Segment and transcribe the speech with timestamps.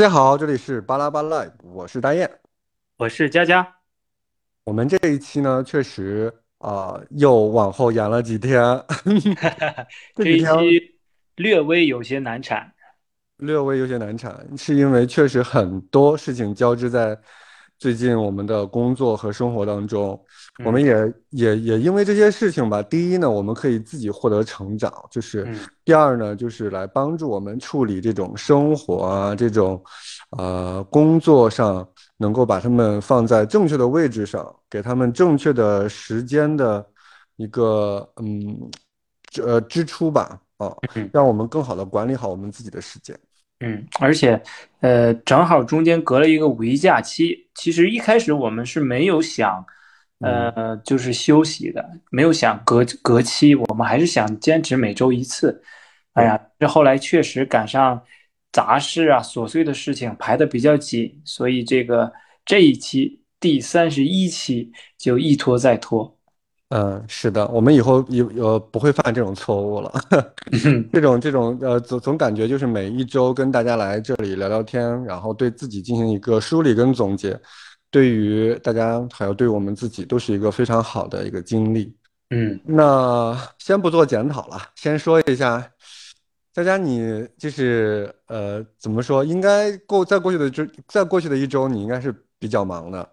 [0.00, 2.26] 大家好，这里是巴拉巴 Live，我是大雁。
[2.96, 3.76] 我是佳佳，
[4.64, 8.62] 我们这一期呢，确实啊、又往后延了几天，
[10.16, 10.96] 这这一期
[11.36, 12.72] 略微有些难产。
[13.36, 17.14] 略微有些难产，是因为确实很多事情交织在
[17.76, 20.18] 最近我们的工作和生活当中，
[20.64, 29.82] 我们嗯也也也因为这些事情吧，第一呢，我们可以自己获得成长，就是嗯第二呢，就是来帮助我们处理这种生活啊，这种
[30.36, 31.86] 呃工作上
[32.16, 36.86] 能够把他们放在正确的位置上，给他们正确的时间的
[37.36, 38.70] 一个嗯
[39.42, 43.16] 呃支出吧，啊，嗯让我们更好的管理好我们自己的时间。
[43.62, 44.42] 嗯，而且
[44.80, 47.46] 呃，正好中间隔了一个五一假期。
[47.54, 49.64] 其实一开始我们是没有想，嗯
[50.20, 55.62] 呃，就是休息的，没有想隔隔期，我们还是想坚持每周一次。
[56.12, 58.02] 哎呀，这后来确实赶上
[58.52, 62.12] 杂事啊、琐碎的事情排的比较紧，所以这个
[62.44, 66.16] 这一期第三十一期就一拖再拖。
[66.70, 69.92] 嗯，是的，我们以后有呃不会犯这种错误了。
[70.92, 77.36] 这种这种呃总总感觉就是每一周跟大家来这里聊聊天，然后对自己进行一个梳理跟总结，
[77.90, 81.94] 对于大家还有对我们自己都是一个非常好的一个经历。
[82.30, 82.58] 嗯。
[82.64, 85.72] 那先不做检讨了，先说一下，
[86.52, 89.24] 佳佳你就是呃怎么说？
[89.24, 93.08] 应该过在过去的这在过去的一周，你应该是比较忙的。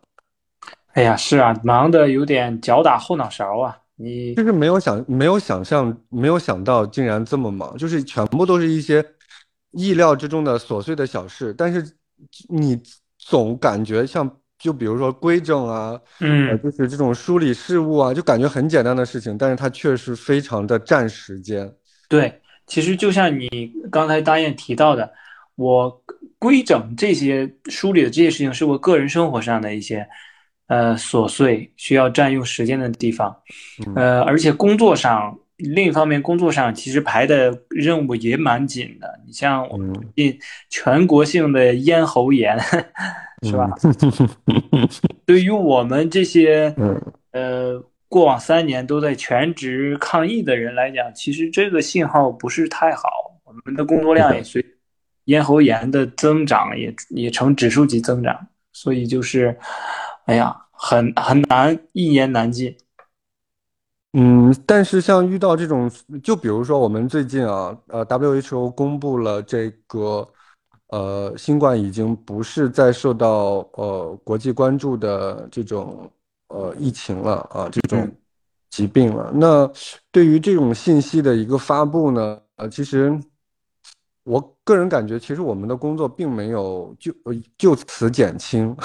[0.93, 3.77] 哎呀，是啊，忙的有点脚打后脑勺啊！
[3.99, 9.03] 你就是没有想没有想象没有想到竟然这么忙，就是全部都是一些
[9.71, 11.95] 意料之中的琐碎的小事，但是
[12.47, 12.79] 你
[13.17, 14.27] 总感觉像
[14.59, 21.71] 就比如说规整啊，呃，嗯，就是这种梳理事务啊，就感觉很简单的事情，但是它确实非常的占时间。
[22.09, 25.11] 对，其实就像你刚才大雁提到的，
[25.55, 25.89] 我
[26.39, 30.07] 规整这些梳理的这些事情，是我个人生活上的一些
[30.67, 33.35] 呃琐碎需要占用时间的地方，
[33.85, 39.19] 嗯呃，而且工作上，另一方面工作上其实排的任务也蛮紧的。
[39.25, 42.57] 你像我们嗯最近全国性的咽喉炎，
[43.41, 43.69] 是吧？
[44.45, 44.87] 嗯
[45.25, 47.01] 对于我们这些嗯
[47.31, 53.09] 呃过往三年都在全职抗疫的人来讲，其实这个信号不是太好，
[53.43, 54.63] 我们的工作量也随
[55.25, 59.57] 咽喉炎的增长也也呈指数级增长，所以就是，
[60.25, 62.73] 哎呀，很很难，一言难尽。
[64.19, 65.87] 嗯，但是像遇到这种，
[66.23, 70.27] 就比如说我们最近啊，呃，WHO 公布了这个，
[70.87, 76.11] 呃，新冠已经不是再受到呃国际关注的这种
[76.47, 78.15] 呃疫情了啊，这种嗯
[78.71, 79.31] 疾病了。
[79.35, 79.71] 那
[80.11, 83.15] 对于这种信息的一个发布呢，呃，其实
[84.23, 88.75] 我个人感觉，其实我们的工作并没有就呃就此减轻。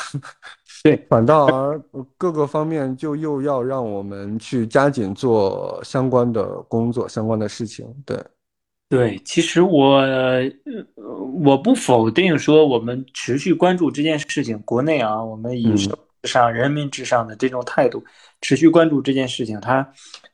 [0.82, 7.87] 对，反倒而呃各个方面就又要让我们去加紧做相关的工作、相关的事情。
[8.04, 8.19] 对，
[8.88, 10.42] 对，其实我呃
[11.44, 15.72] 我不否定说我们持续关注这件事情，国内啊，我们以
[16.25, 18.03] 上、人民至上的这种态度
[18.41, 19.88] 持续关注这件事情，它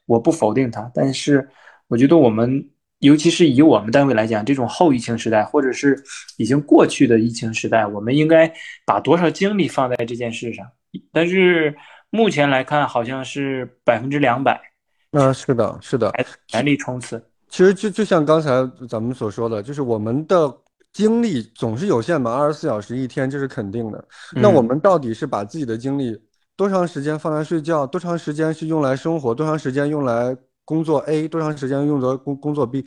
[0.07, 1.47] 我不否定它，但是
[1.89, 2.67] 我觉得我们，
[3.01, 5.97] 尤其是以我们单位来讲，这种后疫情时代，或者是
[6.37, 8.53] 已经过去的疫情时代，我们应该
[8.85, 10.67] 把多少精力放在这件事上？
[11.13, 11.77] 但是
[12.11, 14.61] 目前来看，好像是百分之两百，
[15.11, 16.11] 那是的，是的。
[16.11, 17.23] 还全力冲刺。
[17.49, 18.51] 其实就就像刚才
[18.89, 20.53] 咱们所说的，就是我们的
[20.93, 24.05] 精力总是有限嘛，二十四小时一天，这是肯定的。
[24.35, 26.19] 那我嗯们到底是把自己的精力
[26.57, 30.37] 多长时间放在睡觉，多长时间是用来生活，多长时间用来
[30.69, 32.85] 工作 A，多长时间用作工工作 B？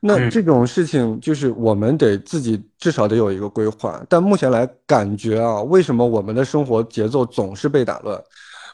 [0.00, 4.04] 那嗯这种事情就是我们得自己至少得有一个规划。
[4.08, 8.20] 但目前来感觉啊，为什么我们的生活节奏总是被打乱？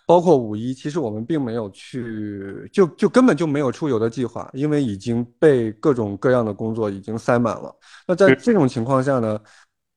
[0.07, 7.71] 包括五一，其实我们并没有去，就就根本就没有出游的计划，因为已经被各种各样的工作已经塞满了。
[8.07, 9.39] 那在这种情况下呢，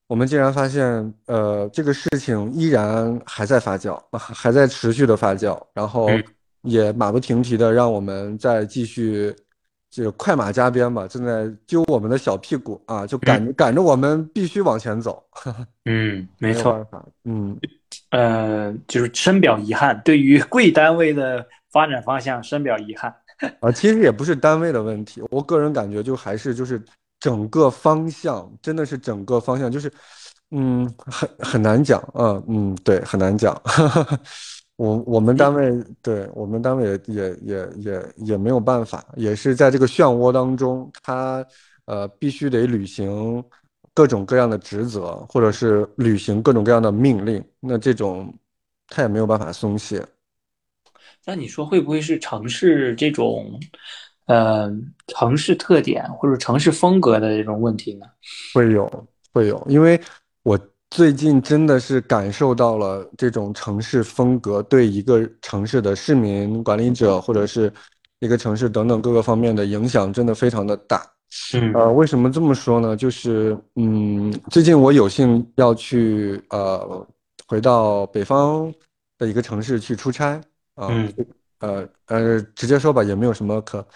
[0.07, 6.21] 我们竟然发现，呃，这个事情依然还在发酵，啊还在持续的发酵，然后嗯
[6.63, 9.35] 也马不停蹄的让我们再继续。
[9.93, 15.21] 这个快马加鞭吧，正在揪我们的小屁股啊，就赶赶着我们必须往前走，
[15.83, 16.87] 嗯，没错。
[17.25, 17.59] 嗯。
[18.11, 23.13] 呃，就是深表遗憾，对于贵单位的发展方向深表遗憾。
[23.59, 26.81] 啊，其实也不是单位的问题，我个人感觉就还是就是
[27.19, 29.91] 整个方向，真的是整个方向，就是，
[30.51, 33.61] 嗯，很很难讲，嗯嗯，对，很难讲。
[34.81, 41.45] 我我们单位，对我们单位也也也也也没有办法，也是在这个漩涡当中，他
[41.85, 43.43] 呃必须得履行
[43.93, 48.33] 各各种各样的职责，或者是履行各种各样的命令，那这种
[48.87, 50.03] 他也没有办法松懈。
[51.23, 53.59] 那你说会不会是城市这种，
[54.25, 54.71] 呃，
[55.05, 58.07] 城市特点或者城市风格的这种问题呢？
[58.55, 60.01] 会有，会有，因为
[60.41, 60.59] 我
[60.91, 67.71] 最近真的是感受到了这种城市风格对一个城市的市民管理者或者是
[68.19, 71.01] 一个城市等等各个方面的影响，真的非常的大。
[71.53, 72.95] 嗯，呃，为什么这么说呢？
[72.95, 77.07] 就是，嗯，最近我有幸要去呃
[77.47, 78.71] 回到北方
[79.17, 80.39] 的一个城市去出差。
[80.75, 81.11] 嗯，
[81.59, 83.87] 呃呃，直接说吧，也没有什么可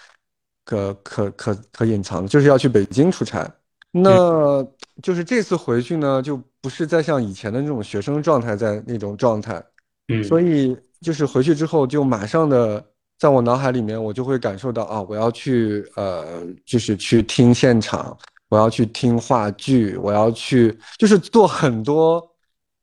[0.64, 3.46] 可可可可隐藏的，就是要去北京出差。
[3.92, 4.66] 那
[5.02, 9.62] 就是这次回去呢，就不是再像以前的那种学生状态，在那种状态。
[10.08, 12.84] 嗯，所以就是回去之后，就马上的，
[13.18, 18.16] 在我脑海里面，我就会感受到啊，我要去呃，就是去听现场，
[18.48, 22.22] 我要去听话剧，我要去，就是做很多。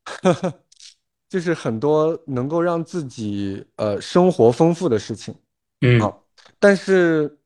[1.30, 5.34] 就是很多能够让自己呃生活丰富的事情，
[5.82, 6.24] 嗯，好，
[6.60, 7.40] 但是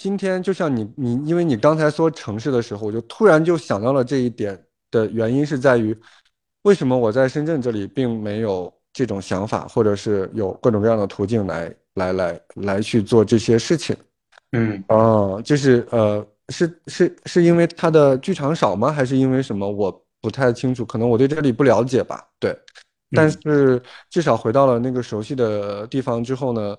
[0.00, 4.58] 今天就像你你，因为你刚才说城市的时候，我就突然就想到了这一点
[4.90, 5.94] 的原因是在于，
[6.62, 13.94] 为什么我在深圳这里并没有这种想法，或者是有各种各样的途径来来来来去做这些事情，
[14.52, 18.90] 嗯，哦，就是呃是是是因为它的剧场少吗？
[18.90, 19.70] 还是因为什么？
[19.70, 19.92] 我
[20.22, 22.58] 不太清楚，可能我对这里不了解吧，对。
[23.12, 26.74] 但是至少回到了那个熟悉的地方之后呢，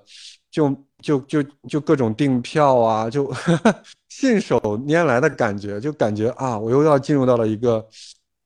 [0.50, 3.32] 就就就就各种订票啊，就
[4.10, 7.86] 信手拈来的感觉，就感觉啊，我又要进入到了一个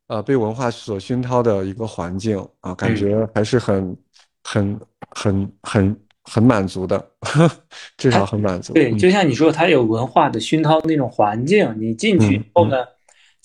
[0.08, 3.96] 呃被文化所熏陶的一个环境啊，感觉还是很
[4.44, 4.80] 很
[5.12, 7.06] 很很很满足的，
[7.98, 8.74] 至少很满足。
[8.74, 12.78] 对，就像你说，它有文化的熏陶那种环境，你进去以后呢。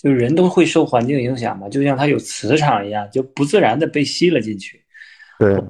[0.02, 4.82] 就是人都会受环境影响嘛，就像它有磁场一样，就不自然的被吸了进去。
[5.38, 5.62] 对，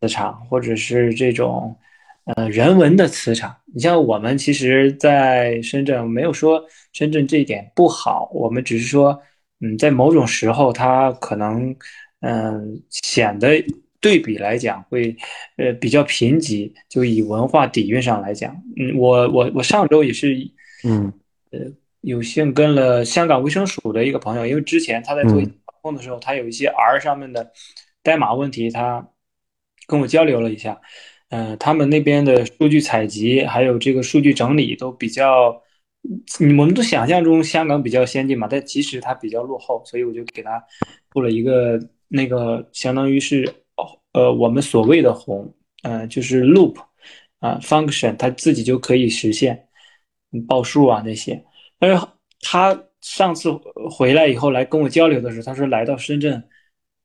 [0.00, 1.76] 磁场或者是这种
[2.24, 3.54] 呃人文的磁场。
[3.74, 6.62] 你像我们其实，在深圳没有说
[6.92, 9.20] 深圳这一点不好，我们只是说，
[9.60, 11.74] 嗯，在某种时候它可能
[12.20, 13.64] 嗯显得
[14.00, 15.16] 对比来讲会
[15.56, 16.72] 呃比较贫瘠。
[16.88, 20.36] 就以文化底蕴上来讲，嗯，我我我上周也是，
[20.84, 21.12] 嗯，
[21.50, 21.60] 呃。
[22.06, 25.50] 有幸跟了香港卫生署的一个朋友，因为之前他在做防
[25.80, 27.50] 控的时候，他有一些 R 上面的
[28.02, 29.08] 代码问题，他
[29.86, 30.78] 跟我交流了一下。
[31.34, 35.60] 嗯，他们那边的数据采集还有这个数据整理都比较，
[36.38, 40.62] 我们都想象中香港比较先进嘛，但其实它比较落后，所以我就给他
[41.08, 41.76] 布了一个
[42.06, 43.52] 那个相当于是
[44.12, 45.52] 呃我们所谓的红，
[45.82, 46.76] 呃就是 loop
[47.40, 49.60] 啊 function，它自己就可以实现
[50.46, 51.44] 报数啊那些。
[51.80, 52.06] 但是
[52.42, 53.50] 他上次
[53.90, 56.40] 回来以后来跟我交流的时候，他说来到深圳，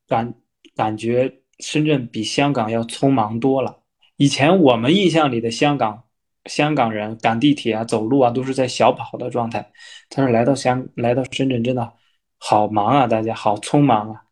[0.08, 0.32] 感
[0.76, 3.76] 感觉深圳比香港要匆忙多了。
[4.20, 6.04] 以前我们印象里的香港，
[6.44, 9.72] 香港人赶地铁啊、走路啊都是在小跑的状态。
[10.10, 11.94] 他说来到香来到深圳真的
[12.38, 14.24] 好忙啊，大家好匆忙啊。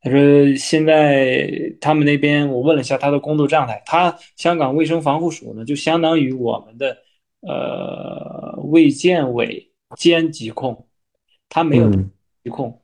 [0.00, 1.50] 他说现在
[1.80, 6.96] 他们那边我问了一下他的工作状态，他香港卫生防护署呢就相当于我们的。
[7.44, 10.86] 呃，卫健委兼疾控，
[11.48, 12.80] 他没有疾控，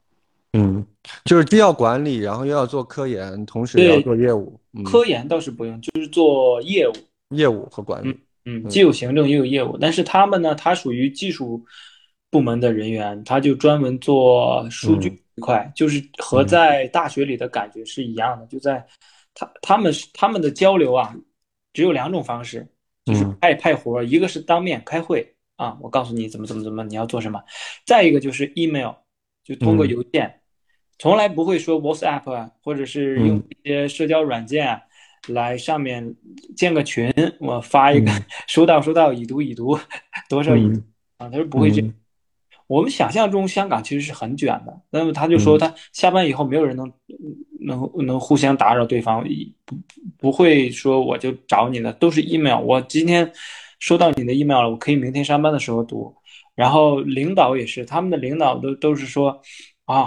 [0.52, 0.84] 嗯，
[1.24, 4.58] 就是既要管理，然后又要做科研，同时也要做业务。
[4.84, 6.92] 科研倒是不用，就是做业务，
[7.34, 9.76] 业务和管理，嗯，既有行政又有业务。
[9.80, 11.64] 但是他们呢，他属于技术
[12.30, 18.46] 部门的人员，他就专门做数据一块，就是和在大学里的感觉是一样的。
[18.46, 18.86] 就在
[19.34, 21.14] 他他们他们的交流啊，
[21.72, 22.66] 只有两种方式。
[23.04, 27.42] 就是派派活，一个是当面开会啊，我告诉你怎么怎么怎么你要做什么，
[27.86, 28.92] 再一个就是 email，
[29.42, 30.37] 就通过邮件，
[30.98, 34.80] 从来不会说 WhatsApp 啊，或者是用一些社交软件
[35.28, 36.14] 来上面
[36.56, 38.10] 建个群，我发一个
[38.48, 39.78] 收到收到已读已读
[40.28, 40.80] 多少已读
[41.18, 41.94] 啊，他说不会这样。
[42.66, 46.92] 我们想象中香港其实是很卷的，那么他就说他下班以后没有人能
[47.60, 49.24] 能能互相打扰对方，
[49.64, 49.76] 不
[50.18, 52.60] 不会说我就找你了，都是 email。
[52.62, 53.32] 我今天
[53.78, 56.14] 收到你的 email 了，我可以明天上班的时候读。
[56.54, 59.40] 然后领导也是，他们的领导都都是说
[59.86, 60.06] 啊，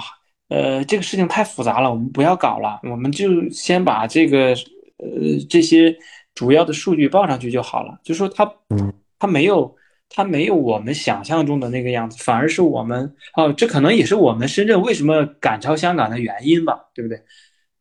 [0.51, 4.50] 呃，这个事情太复杂了，我们不要搞了，我们就先把这个
[4.98, 5.96] 呃这些
[6.36, 7.98] 主要的数据报上去就好了。
[8.03, 8.51] 就说他
[9.17, 9.75] 他没有。
[10.13, 17.17] 它没有我们想象中的那个样子，反而是我们哦，这可能也是我们深圳为什么赶超香港的原因吧，对不对？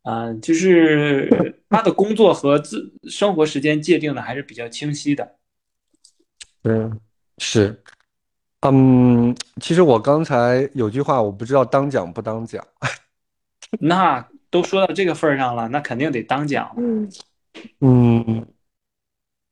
[0.04, 1.28] 嗯，就是
[1.68, 5.28] 他的工作和自生活时间界定的还是比较清晰的。
[6.62, 7.00] 嗯，
[7.38, 7.82] 是，
[8.60, 12.64] 嗯，其实我刚才有句话我不知道当讲不当讲。
[13.80, 16.82] 那都说到这个份儿上了，那肯定得当讲了。
[17.80, 18.46] 嗯，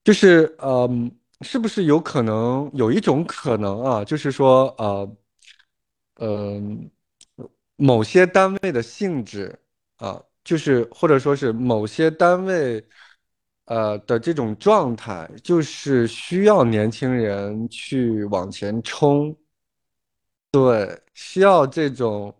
[0.04, 1.10] 就是嗯，
[1.40, 4.04] 是不是有可能有一种可能啊？
[4.04, 5.16] 就是说呃，
[6.20, 6.90] 嗯、
[7.76, 9.58] 某些单位的性质
[9.96, 12.84] 啊，就是或者说是某些单位
[13.68, 19.34] 呃的这种状态，就是需要年轻人去往前冲，
[20.50, 22.34] 对，需要这种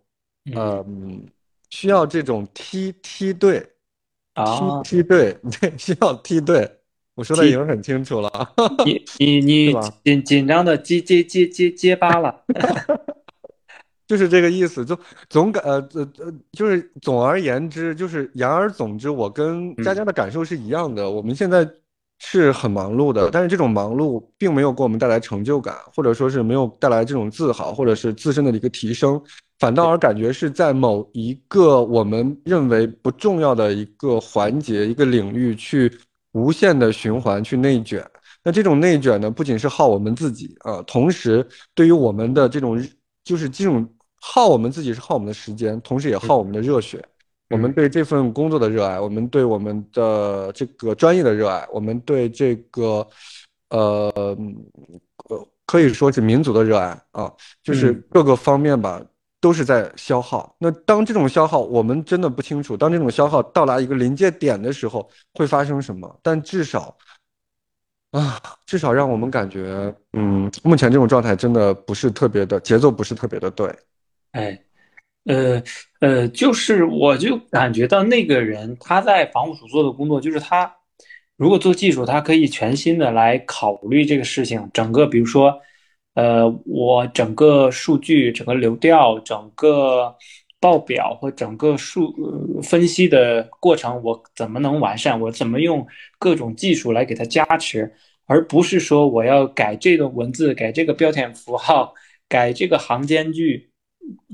[0.45, 1.27] 嗯嗯，
[1.69, 6.69] 需要这种梯梯队，梯啊，梯队， 对，需要梯队。
[7.15, 8.53] 我说的已经很清楚了，
[8.85, 9.73] 你你你？
[10.05, 12.43] 紧紧张的结结结结结巴了。
[14.09, 14.97] 就是这个意思，就
[15.29, 21.11] 总感呃呃呃，就是总而言之，就是言而总之，我跟佳嗯佳的感受是一样的。
[21.11, 21.69] 我们现在
[22.17, 29.21] 是很忙碌的，但是这种忙碌并没有给我们带来成就感，或者说是没有带来这种自豪，或者是自身的一个提升，
[29.59, 35.91] 反倒而感觉是在某一个我们认为不重要的一个环节、一个领域去
[36.31, 38.03] 无限的循环、去内卷。
[38.43, 42.83] 那这种内卷呢，不仅是耗我们自己啊，同时对于我们的这种
[43.23, 43.87] 就是这种
[44.21, 47.03] 耗我们自己是耗我们的时间，同时也耗我们的热血。
[47.49, 53.07] 我们嗯对这份工作的热爱，我们对我们的这个专业的热爱，我们对这个
[53.69, 54.13] 呃
[55.29, 57.33] 呃可以说是民族的热爱啊，
[57.63, 59.01] 就是嗯，各个方面吧，
[59.41, 60.55] 都是在消耗。
[60.59, 66.19] 那当这种消耗，我们真的不清楚，当这种消耗到达一个临界点的时候，会发生什么？
[66.21, 66.95] 但至少
[68.11, 73.75] 啊，至少让我们感觉，嗯，目前这种状态真的不是特别的，节奏不是特别的对。
[74.31, 74.59] 哎。
[75.25, 75.61] 呃
[75.99, 80.73] 呃，就是我就感觉到那个人他在房务署做的工作，就是他
[81.37, 85.55] 如果做技术，他可以全新的来考虑这个事情，整个比如说，
[86.15, 90.15] 呃，我整个数据、整个流调、整个
[90.59, 95.19] 报表和整个数呃分析的过程，我怎么能完善？
[95.19, 95.85] 我怎么用
[96.17, 97.93] 各种技术来给它加持，
[98.25, 101.93] 而不是说我要改这个文字、改这个标点符号、
[102.27, 103.68] 改这个行间距。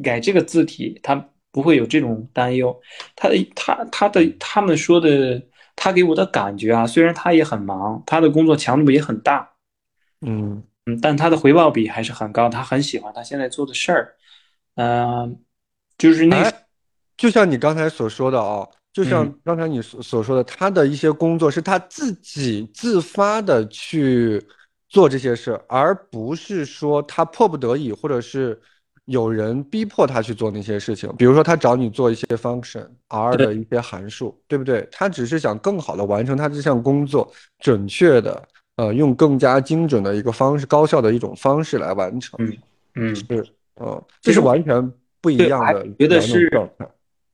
[0.04, 2.76] 改这个字体，他不会有这种担忧。
[3.16, 5.42] 他的他他的他们说的，
[5.76, 9.52] 他给我的感觉啊，虽然他也很忙，他的工作强度也很大，
[10.22, 10.64] 嗯。
[10.88, 14.14] 嗯，但他的回报比还是很高，他很喜欢他现在做的事儿，
[14.76, 15.40] 嗯、
[15.98, 16.54] 就是那，哎，
[17.18, 18.64] 就像你刚才所说的啊，
[18.94, 24.40] 就像嗯刚才你所所说的，他的一些工作是他自己自发的去
[24.88, 28.62] 做这些事，而不是说他迫不得已，或者是
[29.06, 31.12] 有人逼迫他去做那些事情。
[31.18, 34.88] 比如说，他找你做一些 function R，的一些函数，对不对？
[34.92, 38.44] 他只是想更好的完成他这项工作，准确的，
[38.78, 42.38] 呃，用更加精准的一个方式，高效的一种方式来完成。
[42.40, 42.58] 嗯
[42.96, 43.46] 嗯，是，
[43.76, 46.88] 呃，这是完全不一样的觉得两种是。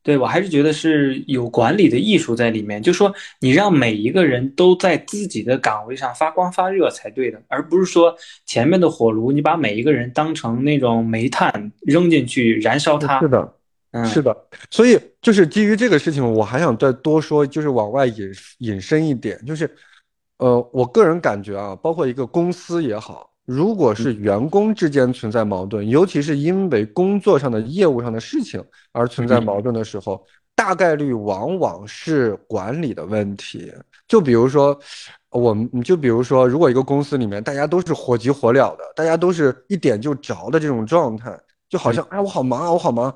[0.04, 8.16] 对，我还是觉得是有管理的艺术在里面，就说你让每一个人都在自己的岗位上发光发热才对的，而不是说
[8.46, 13.20] 前面的火炉你把每一个人当成那种煤炭扔进去燃烧它。
[13.20, 13.54] 是的，
[13.92, 14.38] 嗯是嗯的，
[14.70, 19.70] 所以就是基于这个事情，我还想再多说，就是往外引引申一点，就是，
[20.38, 33.72] 呃，我个人感觉啊，包括一个公司也好，如果是员工之间存在矛盾，尤其是因为工作上的业务上的事情而存在嗯矛盾的时候，大概率往往是管理的问题。
[34.08, 34.80] 就比如说，
[35.30, 41.38] 我们就比如说，如果一个公司里面大家都是火急火燎的，大家都是一点就着的这种状态。
[41.70, 43.14] 就好嗯像哎，我好忙啊，我好忙，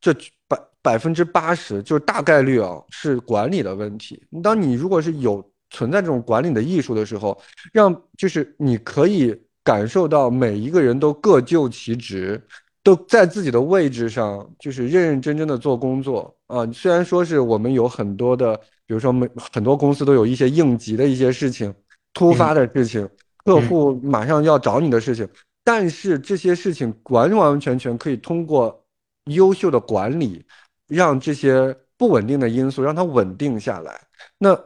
[0.00, 0.12] 这
[0.48, 4.22] 百百分之八十就是大概率啊是管理的问题。
[4.42, 7.38] 当你如果是有存在这种管理的艺术的时候，
[7.72, 9.38] 让就是你可以
[9.70, 12.42] 感受到每一个人都各就其职，
[12.82, 16.66] 都在自己的位置上，就是认认真真的做工作啊。
[16.72, 21.72] 虽然说是我们有很多的，比如说每很多公司都有一些应急的一些事情、
[22.12, 23.08] 突嗯发的事情、
[23.44, 25.28] 客嗯户马上要找你的事情。
[25.62, 28.82] 但是这些事情完完全全可以通过
[29.26, 30.44] 优秀的管理，
[30.88, 34.00] 让这些不稳定的因素让它稳定下来。
[34.36, 34.58] 那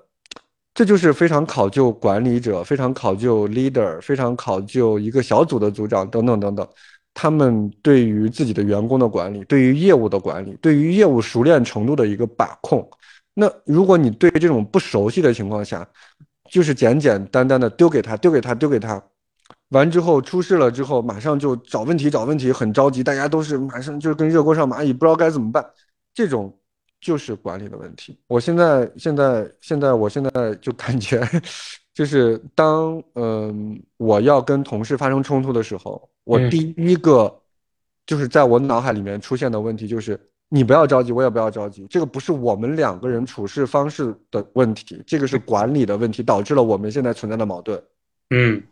[0.75, 6.69] 这就是非常考究管理者，非常考究 leader，非常考究一个小组的组长等等等等，
[7.15, 12.87] 他们对于自己的员工的管理，对于业务的管理，对于业务熟练程度的一个把控。
[13.35, 15.87] 那如果你对这种不熟悉的情况下，
[16.51, 19.01] 就是简简单单的丢给他，丢给他，丢给他，
[19.71, 25.65] 完之后出事了之后，马上就找问题，找问题，很着急，大家都是马上就跟热锅上蚂蚁，不知道该怎么办，
[26.13, 26.57] 这种
[27.05, 28.19] 就是管理的问题。
[28.27, 31.21] 我现在现在现在我现在就感觉，
[31.93, 37.43] 就是当嗯我要跟同事发生冲突的时候，我嗯第一个
[38.07, 40.19] 就是在我脑海里面出现的问题就是
[40.49, 47.83] 你不要着急，我也不要着急，这个不是我们两个人处事方式的问题，这个是管理的问题，导致了我们现在存在的矛盾。
[48.31, 48.63] 嗯，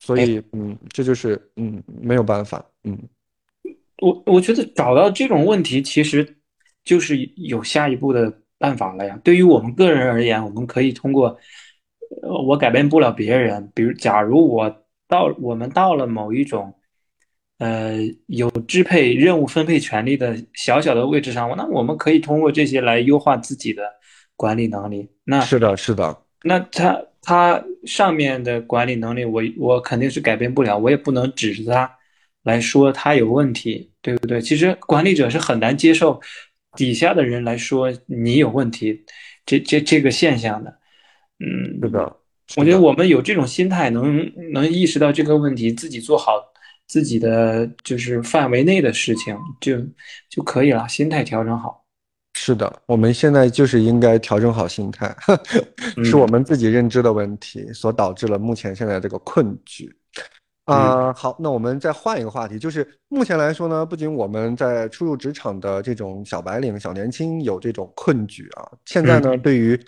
[0.00, 2.98] 所以嗯，这就是嗯没有办法，嗯
[3.98, 6.36] 我我觉得找到这种问题，其实
[6.84, 9.18] 就是有下一步的办法了呀。
[9.24, 11.36] 对于我们个人而言，我们可以通过，
[12.22, 14.70] 呃，我改变不了别人，比如假如我
[15.08, 16.72] 到我们到了某一种，
[17.58, 23.82] 呃，有支配任务分配权利的小小的位置上，那我们可以通过这些来优化自己的
[24.36, 25.08] 管理能力。
[25.24, 31.90] 那是的，是的，那他他上面的管理能力我，我肯定是改变不了，我也不能指着他
[32.42, 34.40] 来说他有问题，对不对？
[34.40, 36.20] 其实管理者是很难接受
[36.76, 39.04] 底下的人来说你有问题，
[39.46, 40.78] 这这这个现象的。
[41.40, 42.16] 嗯，是的，
[42.56, 46.32] 我觉得我们有这种心态，能能意识到这个问题，自己做好
[46.86, 49.78] 自己的就是范围内的事情，就
[50.30, 50.86] 就可以了。
[50.88, 51.84] 心态调整好，
[52.34, 55.14] 是的，我们现在就是应该调整好心态，
[56.04, 59.92] 是我们自己认知的问题所导致了目前现在这个困局。
[60.64, 69.78] 啊、好，那我们再换一个话题，就是目前来说呢，不仅我们在初入职场的这种小白领、小年轻有这种困局啊，现在呢，对于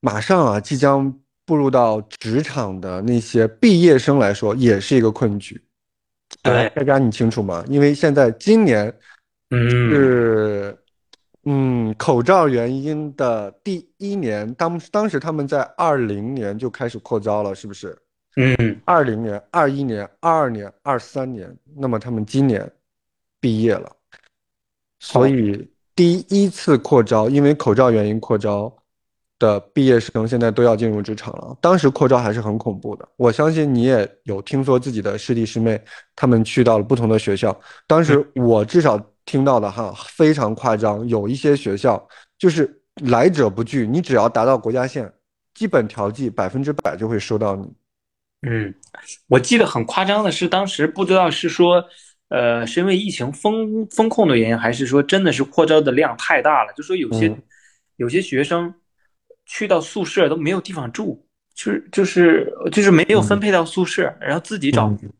[0.00, 1.10] 马上啊即将
[1.46, 5.58] 步入到职场的那些毕业生来说，也是一个困局。
[6.42, 7.64] 哎对大家你清楚吗？
[7.68, 8.94] 因为现在今年
[9.50, 10.78] 嗯是，
[11.44, 17.96] 嗯，口罩原因的第一年，当当时他们在二零年就开始扩招了，是不是？
[18.36, 22.70] 嗯二零年、二一年、二二年、二三年，那么他们今年
[23.40, 23.90] 毕业了，
[25.00, 28.72] 所以第一次扩招，因为口罩原因扩招
[29.38, 31.56] 的毕业生现在都要进入职场了。
[31.60, 35.82] 当时扩招还是很恐怖的，我相信你也有听说自己的师弟师妹
[36.14, 42.06] 他们去到了不同的学校，当时我至少听到的哈非常夸张，有一些学校
[42.38, 45.12] 就是来者不拒，你只要达到国家线，
[45.54, 47.68] 基本调剂百分之百就会收到你。
[48.42, 48.74] 嗯，
[49.28, 51.84] 我记得很夸张的是，当时不知道是说，
[52.28, 57.42] 呃，是因为疫情封封控的原因，还是说真的是扩招的量太大了，就说有些、嗯
[57.96, 58.74] 有些学生
[59.44, 61.22] 去到宿舍都没有地方住，
[61.54, 64.86] 就是就是就是没有分配到宿舍，然后自己找。
[64.88, 65.12] 嗯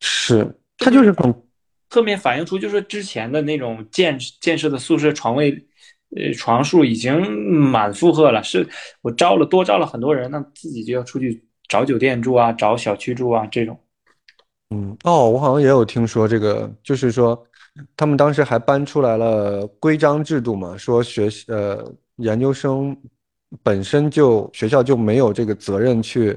[0.00, 1.34] 是，他就是很
[1.88, 5.50] 侧面反映出，就是之前的那种建建设的宿舍床位，
[6.14, 7.18] 呃，床数已经
[7.50, 8.42] 满负荷了。
[8.44, 8.68] 是
[9.00, 13.78] 我招了多招了很多人，那自己就要出去找酒店住啊，找小区住啊，这种。
[14.70, 17.46] 嗯，哦，我好像也有听说这个，就是说，
[17.96, 22.96] 他们当时还搬出来了规章制度嘛，说学呃研究生
[23.62, 26.32] 本身就学校就没有这个责任去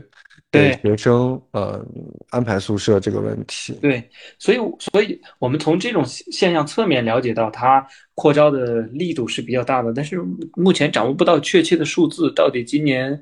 [0.50, 1.86] 给对学生呃
[2.30, 3.74] 安排宿舍这个问题。
[3.82, 10.22] 对，所以所以我们从这种现象侧面了解到，它扩招的力度是比较大的，但是
[10.56, 13.22] 目前掌握不到确切的数字，到底今年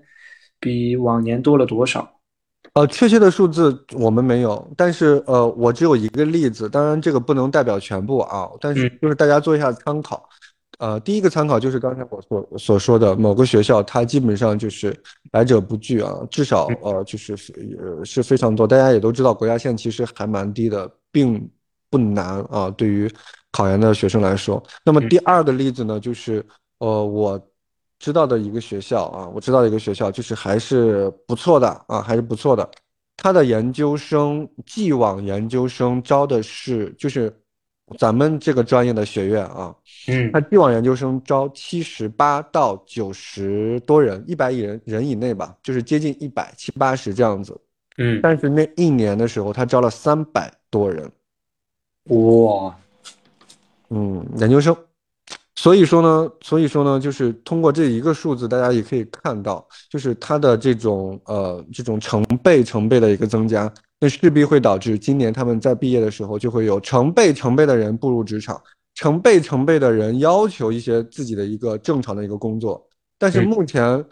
[0.60, 2.10] 比往年多了多少？
[2.74, 10.28] 呃，确切的数字我们没有，但是呃，我只有一个例子，当然这个不能代表全部啊，但是嗯就是大家做一下参考。
[10.78, 14.96] 呃，第一个参考就是刚才我所所说的某个学校，它基本上就是
[15.32, 17.34] 来者不拒啊，至少呃就是
[17.80, 18.68] 呃是非常多。
[18.68, 21.50] 大家也都知道，国家线其实还蛮低的，并
[21.90, 23.12] 不难啊，对于
[23.52, 24.62] 考研的学生来说。
[24.86, 26.46] 那么第二个例子呢，就是
[26.78, 27.49] 呃我
[28.00, 32.68] 知道的一个学校啊，我知道的一个学校就是还是不错的啊，还是不错的。
[33.18, 37.32] 他的研究生，既往研究生招的是就是
[37.98, 39.76] 咱们这个专业的学院啊，
[40.08, 47.60] 嗯他既往研究生招七十八到九十多人，一百人人以内吧，就是接近一百七八十这样子。
[47.98, 51.12] 嗯，但是那一年的时候，他招了三百多人，
[52.06, 52.74] 哇，
[53.90, 54.74] 嗯，研究生。
[55.62, 63.70] 所以说呢，所以说呢，就是通过这一个数字，大家也可以看到，就是它的这种呃这种成倍成倍的一个增加，
[64.00, 68.58] 那势必会导致今年他们在毕业的时候就会有成倍成倍的人步入职场，
[68.96, 72.82] 成倍成倍的人要求一些自己的一个正常的一个工作，
[73.18, 74.06] 但是嗯目前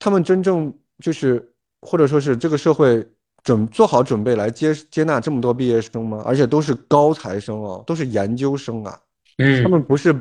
[0.00, 1.48] 他们真正就是
[1.82, 3.06] 或者说是这个社会
[3.44, 6.24] 准做好准备来接接纳这么多毕业生吗？
[6.26, 8.98] 而且都是高材生哦，都是研究生啊。
[9.38, 10.12] 嗯他嗯们不是，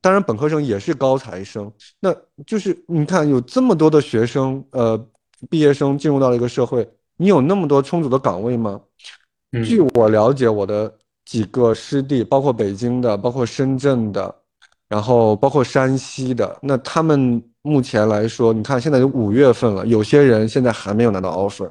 [0.00, 2.14] 当然本科生也是高材生，那
[2.46, 4.98] 就是你看有这么多的学生，呃，
[5.48, 8.80] 毕业生进入到了一个社会，你有那么多充足的岗位吗？
[9.52, 14.34] 嗯据我了解，我的几个师弟，包括北京的，包括深圳的，
[14.88, 21.70] 然后包括山西的，那他们目前来说，你看现在都五月份了，有些人现在还没有拿到 offer，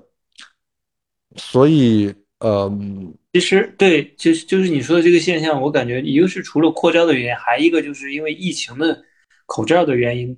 [1.38, 9.04] 所以，嗯，其实对，就是就是你说的这个现象，我感觉一个是除了扩招的原因，还一个就是因为疫情的
[9.46, 10.36] 口罩的原因，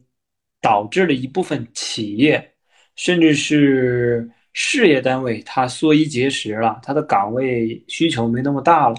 [0.59, 2.53] 导致了一部分企业，
[2.97, 8.95] 甚至是事业单位，它缩衣节食了，它的岗位需求没那么大了。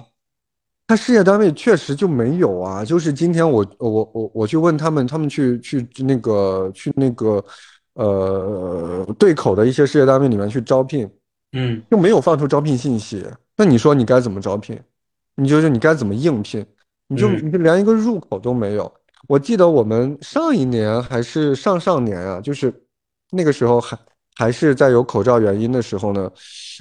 [0.87, 7.45] 他事业单位确实就没有啊，就是今天我我我我去问他们，他们去去那个去那个
[7.95, 11.09] 呃对口的一些事业单位里面去招聘，
[11.53, 13.25] 嗯，就没有放出招聘信息。
[13.57, 14.79] 那你说你该怎么招聘？
[15.35, 16.65] 你就是你该怎么应聘？
[17.09, 18.93] 你就你就连一个入口都没有。
[19.29, 22.73] 我记得我们上一年还是上上年啊，就是
[23.31, 23.99] 那个时候还
[24.35, 26.31] 还是在有口罩原因的时候呢。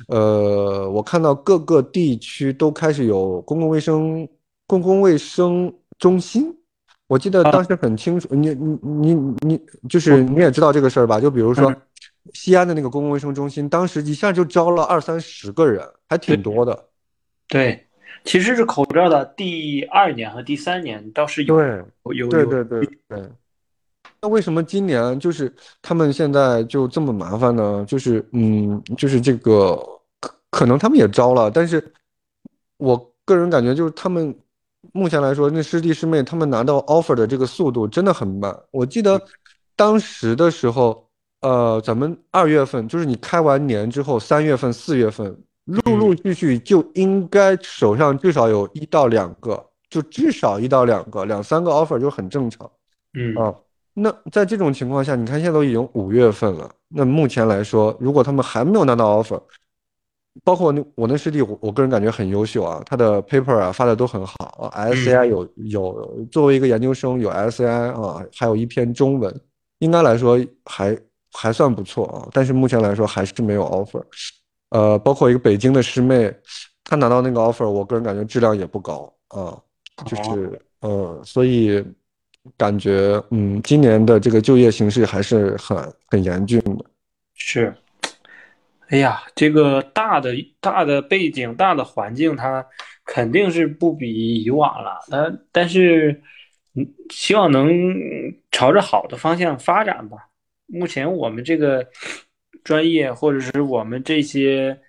[0.07, 4.27] 呃，我看到各个地区都开始有公共卫生
[4.65, 6.55] 公共卫生中心。
[7.07, 11.19] 我记得当时很清楚，你你你你就是你也知道这个事儿吧？
[11.19, 11.73] 就比如说
[12.33, 16.87] 西安的那个公共卫生中心，当时一下就招了二三十个人，还挺多的。
[17.47, 17.87] 对，
[18.23, 21.55] 其实是口罩的第二年和第三年倒是有
[22.13, 23.29] 有对对对对。
[24.21, 27.83] 那为什么今年就是他们现在就这么麻烦呢？
[27.87, 29.75] 就是嗯，就是这个
[30.19, 31.83] 可可能他们也招了，但是
[32.77, 34.33] 我个人感觉就是他们
[34.93, 38.55] 目前来说，那师弟师妹他们拿到 offer 的这个速度真的很慢。
[38.69, 39.19] 我记得
[39.75, 41.09] 当时的时候，
[41.41, 52.69] 呃，咱们二月份就是你开完年之后，三月份、四月份陆陆续续就应该手上至少有一到两个，就至少一到两个，两三个 offer 就很正常。
[53.13, 53.53] 嗯啊。
[53.93, 56.69] 那在这种情况下，你看现在都已经五月份了。
[56.87, 59.41] 那目前来说，如果他们还没有拿到 offer，
[60.45, 67.67] 包括那我那师弟，我我个人感觉很优秀啊，他的 paper 啊发的都很好，SCI 有有作为一个研究生有 SCI
[68.01, 69.41] 啊，还有一篇中文，
[69.79, 70.97] 应该来说还
[71.31, 72.29] 还算不错啊。
[72.31, 74.03] 但是目前来说还是没有 offer。
[74.69, 76.33] 呃，包括一个北京的师妹，
[76.83, 79.57] 她拿到那个 offer，我个人感觉质量也不高啊，
[80.05, 81.83] 就是呃，所以。
[82.57, 86.83] 感觉嗯，今年的这个就业形势还是很很严峻的。
[87.35, 87.71] 是，
[88.89, 92.65] 哎呀，这个大的大的背景、大的环境，它
[93.05, 94.99] 肯定是不比以往了。
[95.11, 96.19] 但但是，
[96.73, 97.69] 嗯，希望能
[98.51, 100.17] 朝着好的方向发展吧。
[100.71, 101.85] 目前我们这个
[102.63, 104.79] 专业，或者是我们这些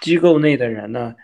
[0.00, 1.14] 机构内的人呢。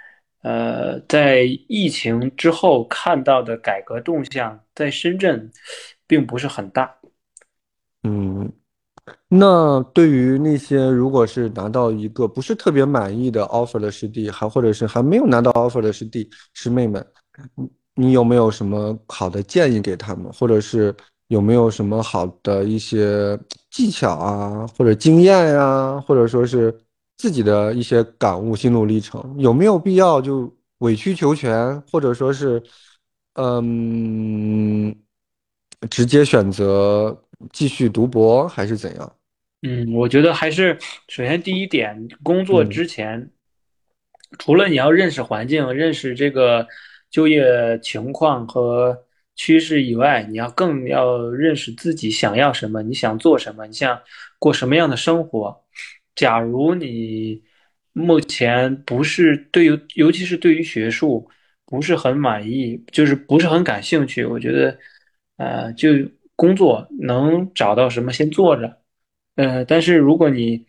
[0.43, 5.49] 呃，在疫情之后看到的改革动向，在深圳
[6.05, 6.93] 并不是很大。
[8.03, 8.53] 嗯，
[9.29, 17.07] 那对于那些如果是拿到一个不是特别满意的 offer 的师弟，还或者是还没有拿到 offer 的师弟师妹们，
[17.95, 20.93] 你有没有什么好的建议给他们，或者是
[21.33, 23.38] 有没有什么好的一些
[23.71, 26.73] 技巧啊，或者经验呀，或者说是？
[27.18, 32.61] 自己的一些感悟、心路历程，有没有必要就委曲求全，或者说是，
[33.35, 34.92] 嗯，
[35.88, 37.16] 直接选择
[37.53, 39.12] 继续读博，还是怎样？
[39.62, 43.31] 嗯，我觉得还是首先第一点，工作之前，
[44.40, 46.66] 除了你要认识环境、认识这个
[47.09, 48.99] 就业情况和
[49.42, 54.00] 趋势以外，你要更要认识自己想要什么，你想做什么，你想
[54.38, 55.64] 过什么样的生活。
[56.14, 57.42] 假如你
[57.92, 61.28] 目前不是对于，尤其是对于学术
[61.66, 64.78] 不是很满意，就是不是很感兴趣，我觉得，
[65.38, 65.88] 呃，就
[66.37, 68.78] 工作能找到什么先做着，
[69.35, 70.64] 呃，但是如果你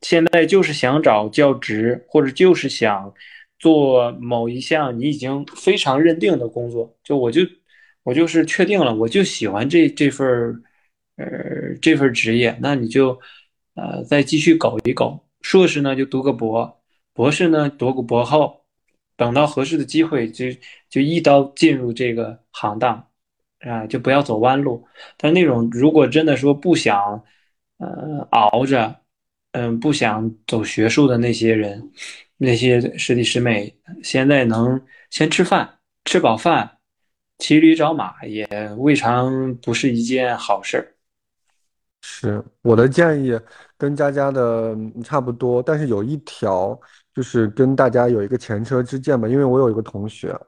[0.00, 3.12] 现在就是想找教职，或者就是想
[3.58, 7.42] 做某一项你已经非常认定的工作，就我就
[8.04, 10.62] 我就是确定了，我就喜欢这这份儿
[11.16, 13.20] 呃这份职业，那你就。
[13.76, 16.80] 呃，再继续搞一搞，硕士呢就读个博，
[17.12, 18.64] 博士呢读个博后，
[19.16, 20.44] 等到合适的机会就
[20.88, 23.04] 就一刀进入这个行当，
[23.58, 24.86] 啊，就不要走弯路。
[25.16, 27.24] 但那种如果真的说不想，
[27.78, 28.94] 呃，熬着，
[29.50, 31.90] 嗯，不想走学术的那些人，
[32.36, 36.78] 那些师弟师妹，现在能先吃饭，吃饱饭，
[37.38, 38.46] 骑驴找马，也
[38.78, 40.90] 未尝不是一件好事儿。
[42.06, 43.38] 是我的建议，
[43.78, 46.78] 跟佳佳的差不多，但是有一条
[47.14, 50.38] 就是跟大家有一个前车之鉴吧，因为我有一个同学，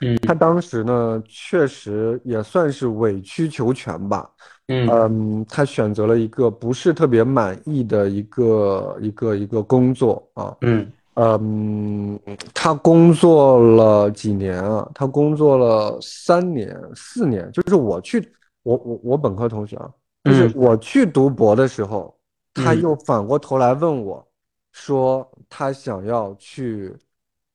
[0.00, 4.28] 嗯，他当时呢确实也算是委曲求全吧，
[4.66, 12.20] 嗯他选择了一个不是特别满意的一个一个一个工作啊，嗯，嗯，
[12.52, 14.86] 他工作了几年啊？
[14.94, 17.50] 他工作了三年、四年。
[17.52, 18.20] 就是我去，
[18.62, 19.90] 我我我本科同学啊，
[20.24, 22.14] 就是嗯我去读博的时候，
[22.52, 24.26] 他嗯又反过头来问我，
[24.72, 26.94] 说他想要去，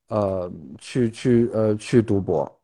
[0.08, 2.61] 呃，去去呃去读博。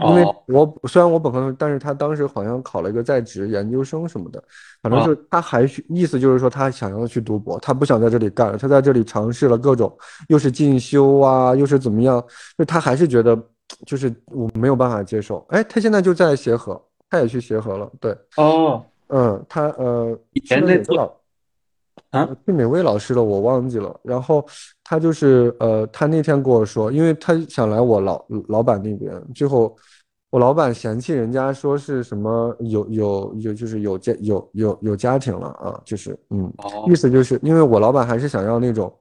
[0.00, 4.42] 因为哦我虽然我本科，但是他当时好像考了一个在职研究生什么的，
[4.82, 9.96] 反正哦就是他还去，意思就是说他想要去读博，他不想在这里干了，他在这里尝试了各种，
[10.28, 12.22] 又是进修啊，又是怎么样，
[12.58, 13.36] 就他还是觉得
[13.86, 15.44] 就是我没有办法接受。
[15.50, 21.02] 哎，他现在就在协和，他也去协和了，对，哦，嗯，他呃以去前在做了
[22.10, 23.22] 哪个老啊，是哪位老师了？
[23.22, 23.98] 我忘记了。
[24.02, 24.46] 然后
[24.88, 29.76] 他就是呃，他那天跟我说，因为他想来我老老板那边，最后
[30.30, 38.92] 我老板嫌弃人家说是什么有有有就是有家有有有家庭了啊，就是嗯，哦意思就是因为我老板还是想要那种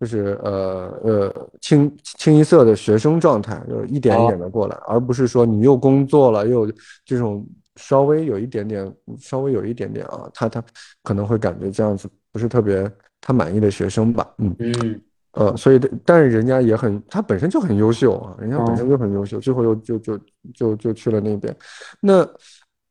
[0.00, 6.66] 就是呃呃清清一色的学生状态，就是一点一点的过来，而不是说你又工作了又
[7.04, 10.64] 这种稍微有一点点稍微有一点点啊，他他
[11.02, 14.56] 可能会感觉这样子不是特别他满意的学生吧，嗯。
[14.58, 15.02] 嗯
[15.34, 20.18] 呃，所以的，但是人家也很，他本身就很优秀啊，人家本身哦，就很优秀，最后又就就
[20.54, 21.54] 就就去了那边。
[22.00, 22.18] 那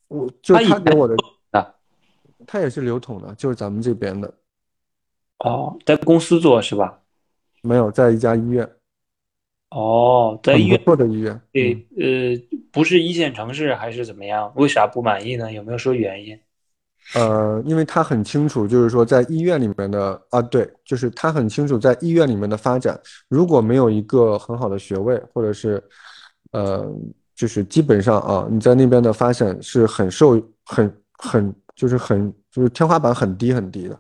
[0.09, 1.15] 我就他给我的，
[1.51, 1.73] 啊
[2.45, 4.33] 他也是流统的，就是咱们这边的，
[5.39, 6.99] 哦，在公司做是吧？
[7.61, 8.69] 没有在一家医院，
[9.69, 11.41] 哦，在医院做的医院。
[11.53, 14.51] 里嗯，呃不是一线城市还是怎么样？
[14.57, 15.49] 为啥不满意呢？
[15.53, 16.37] 有没有说原因？
[17.15, 25.83] 呃，因为他很清楚，就是说在医院里面的啊，对，就是他很清楚在医院里面的发展，如果没有一个很好的学位，或者是
[26.51, 26.85] 呃，
[27.35, 33.99] 就是基本上啊，你在那边的发展是很受很很就是很就是天花板很低很低的，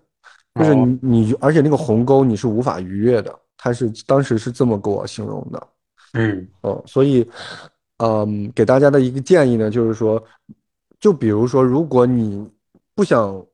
[0.55, 5.67] 就是哦，你你而且那个鸿沟你是无法逾越的，他是当时是这么给我形容的。
[6.15, 7.27] 嗯哦，所以，
[7.97, 10.23] 嗯，给大家的一个建议呢，就是说，
[10.99, 12.47] 就比如说，如果你
[12.95, 13.45] 不想，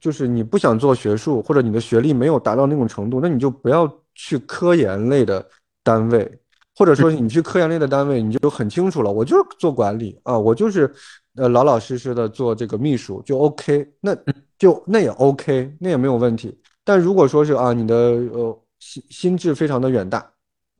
[0.00, 5.44] 就是你不想做学术，或者你的学历没有达到那种程度，那你就不要去科研类的
[5.82, 6.30] 单位，
[6.76, 10.92] 或者说你去科研类的单位，你就很清楚了，我就是做管理啊，我就是
[11.36, 14.16] 呃老老实实的做这个秘书就 OK，那
[14.58, 16.58] 就那也 OK，那也没有问题。
[16.84, 20.28] 但如果说是啊，你的呃心心智非常的远大。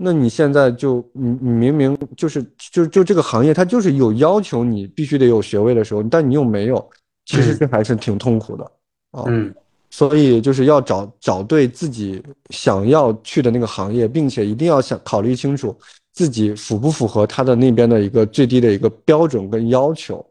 [0.01, 6.89] 那你现在就你你明明就是就就这个行业，它就是有要求你必须得有学位的时候，但你又没有，
[7.29, 8.65] 其实嗯这还是挺痛苦的
[9.13, 9.25] 啊。
[9.29, 9.55] 嗯
[9.91, 15.75] 所以就是要找找对自己想要去的那个行业，并且一定要想考虑清楚
[16.13, 20.23] 自己符不符合他的那边的一个最低的一个标准跟要求。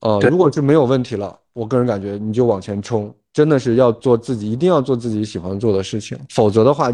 [0.00, 6.90] 呃，如果是没有问题了，我个人感觉你就往前冲，真的是要做自己，一定要做自己喜欢做的事情，否则的话，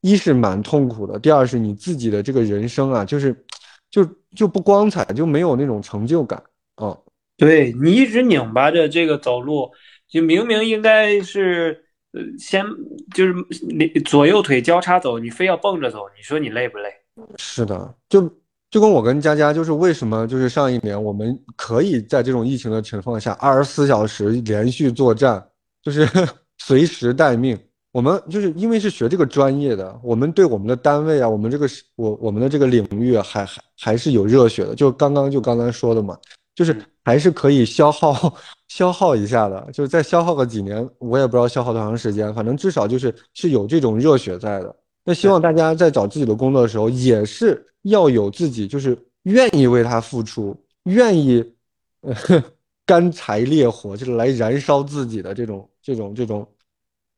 [0.00, 3.44] 一是蛮痛苦的，第二是你自己的这个人生啊，就是
[3.88, 6.42] 就就不光彩，就没有那种成就感
[6.74, 6.96] 啊。
[7.36, 9.70] 对你一直拧巴着这个走路，
[10.08, 12.64] 就明明应该是呃先
[13.14, 13.34] 就是
[13.76, 16.88] 你左右腿交叉走，你非要蹦着走，你说你累不累？
[17.36, 18.28] 是的，就
[18.70, 25.44] 就跟我跟佳佳，就是为什么就是上一年我们可以在这种疫情的情况下，二十四小时连续作战，
[25.82, 26.08] 就是
[26.58, 27.58] 随时待命。
[27.92, 34.74] 我们就是因为是学这个专业的，我们对我们的单位啊，我们这个我我们的这个领域，还还还是有热血的。
[34.74, 36.18] 就刚刚就刚才说的嘛，
[36.54, 38.34] 就是还是可以消耗
[38.68, 44.74] 消耗一下的，就是再消耗个几年，我也不知道消耗多长时间，反正至少就是是有这种热血在的。
[45.04, 51.44] 那希望大家在找自己的工作的时候，也是要有自己就是愿意为他付出，愿意
[52.00, 52.14] 呃
[52.86, 56.46] 干柴烈火，就是来燃烧自己的这种这种这种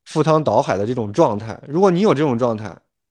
[0.05, 1.61] 赴汤蹈海的这种状态。
[1.67, 2.67] 如果你有这种状态，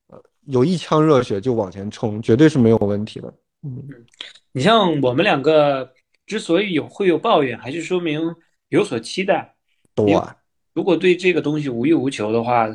[0.08, 3.32] 呃，有一腔热血就往前冲，绝对是没有问题的。
[3.62, 3.82] 嗯，
[4.52, 5.90] 你像我们两个
[6.26, 8.20] 之所以有会有抱怨，还是说明
[8.68, 9.54] 有所期待。
[9.94, 10.12] 对，
[10.74, 12.66] 如果对这个东西无欲无求的话，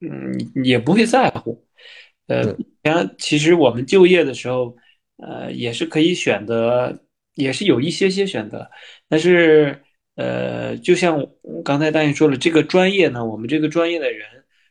[0.00, 1.64] 嗯，也不会在乎。
[2.26, 2.54] 呃
[3.18, 4.76] 其实我们就业的时候，
[5.16, 6.98] 呃，也是可以选择，
[7.34, 8.68] 也是有一些些选择，
[9.08, 9.82] 但是
[10.16, 11.26] 呃，就像
[11.64, 14.26] 刚才大爷说了，这个专业呢，我们这个专业的人，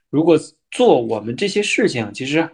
[0.09, 0.37] 如果
[0.69, 2.47] 做我们这些事情，其实，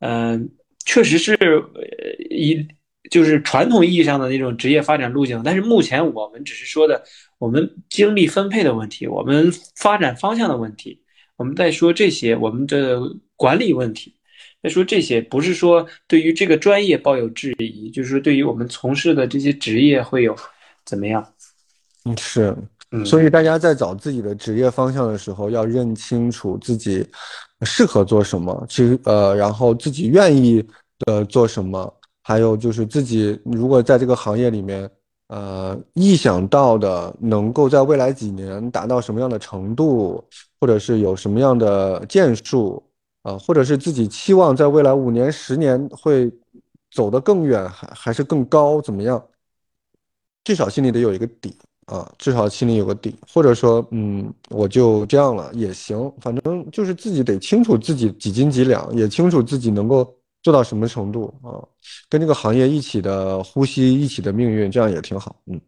[0.00, 0.48] 嗯、
[0.84, 2.66] 确实是呃一
[3.10, 7.02] 就是传统意义上的那种职业发展路径，但是目前我们只是说的
[7.38, 11.00] 我们精力分配的问题，我们发展方向的问题，
[11.36, 13.00] 我们在说这些我们的
[13.36, 14.14] 管理问题。
[14.62, 20.36] 在说这些，不是说对于这个专业抱有质疑，就是说对于我们从事的这些职业会有
[20.84, 21.24] 怎么样？
[22.04, 22.56] 嗯是。
[22.90, 27.06] 嗯，所以大家在找自己的职业方向的时候，要认清楚自己
[27.66, 30.64] 适合做什么，其实呃，然后自己愿意
[31.06, 31.97] 呃做什么，
[32.28, 34.90] 还有就是自己如果在这个行业里面，
[35.28, 40.22] 呃，意想到的能够在未来几年达到什么样的程度，
[40.60, 42.82] 或者是有什么样的建树，
[43.22, 46.30] 啊、或者是自己期望在未来五年、十年会
[46.90, 49.24] 走得更远，还还是更高，怎么样？
[50.44, 61.56] 至少心里得有一个底啊，至少心里有个底，或者说，嗯，我就这样了也行，反正就是自己得清楚自己几斤几两，也清楚自己能够做到什么程度啊，
[62.08, 65.60] 跟这个行业一起的呼吸，一起的命运，这样也挺好，嗯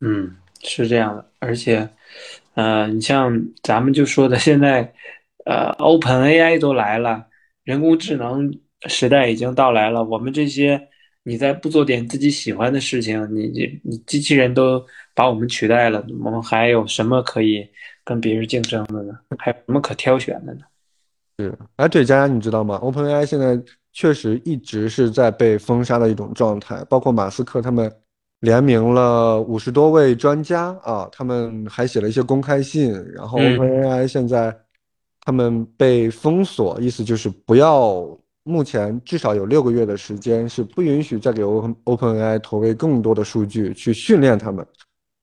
[0.00, 1.88] 嗯，是这样的，而且，
[2.54, 4.92] 呃，你像咱们就说的，现在，
[5.44, 7.26] 呃，OpenAI 都来了，
[7.64, 8.52] 人工智能
[8.86, 10.04] 时代已经到来了。
[10.04, 10.88] 我们这些，
[11.24, 17.68] 你再不做点自己喜欢的事情，你你你机器人都把我们取代了，我们还有什么可以
[18.04, 19.18] 跟别人竞争的呢？
[19.38, 20.60] 还有什么可挑选的呢？
[21.38, 23.60] 是，哎，对，佳佳，你知道吗？OpenAI 现在
[23.98, 27.92] 确实一直是在被封杀的一种状态，包括马斯克他们
[28.38, 33.58] 联名了五十多位专家啊，他们还写了一些公开信，然后嗯。
[33.58, 34.56] OpenAI 现在
[35.22, 38.06] 他们被封锁，意思就是不要，
[38.44, 44.64] 目前至少有六个月的时间是不允许再给 Open OpenAI 投喂更多的数据去训练他们。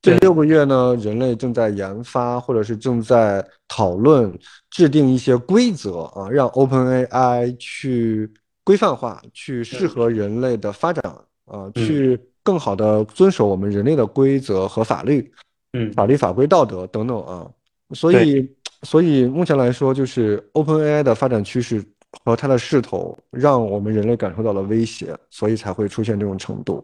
[0.02, 4.38] 这对，六个月呢，人类正在研发，或者是正在讨论
[4.70, 8.30] 制定一些规则啊，让 OpenAI 去
[8.66, 11.02] 规范化，去适嗯合人类的发展
[11.46, 15.32] 啊，嗯去更好的遵守我们人类的规则和法律、
[15.72, 17.50] 嗯，法律法规、道德等等啊。
[17.94, 18.50] 所以，
[18.82, 21.82] 所以目前来说，就是 OpenAI 的发展趋势
[22.24, 26.84] 和它的势头，让我们人类感受到了威胁，所以才会出现这种程度。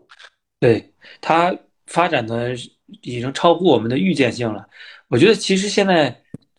[0.60, 0.88] 对，
[1.20, 1.54] 它
[1.88, 2.54] 发展的
[3.02, 4.63] 已经超乎我们的预见性了。
[5.08, 6.15] 我觉得其实现在，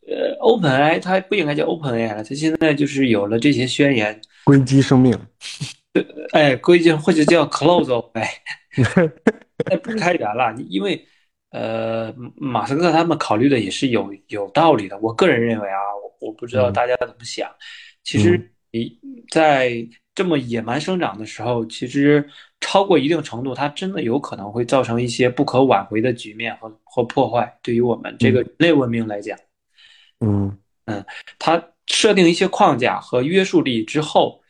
[0.07, 5.17] 呃，OpenAI 它不应该叫 OpenAI 了，它现在就是有了这些宣言，硅基生命，
[6.33, 8.29] 哎，规基或者叫 Close 哎，
[9.71, 11.07] 那不开源了，因为
[11.51, 14.99] 呃，马斯克他们考虑的也是有有道理的。
[14.99, 17.49] 我个人认为啊，我我不知道嗯大家怎么想。
[18.03, 18.99] 其嗯实你
[19.31, 22.27] 在这么野蛮生长的时候，其实
[22.61, 27.55] 超过一定程度，它真的有可能会造成一些不可挽回的局面和和破坏。
[27.63, 29.41] 对于我们这个嗯人类文明来讲，嗯
[30.23, 31.05] 嗯
[31.39, 34.41] 它设定一些框架和约束力之后，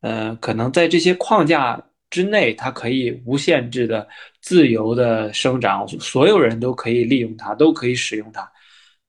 [0.00, 4.06] 呃，可能在这些框架之内，它可以无限制的、
[4.40, 8.48] 自由的生长，所有人都可以利用它，都可以使用它。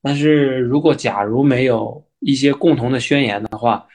[0.02, 3.86] 但是如果假如没有一些共同的宣言的话，